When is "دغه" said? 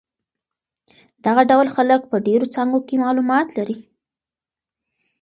1.25-1.41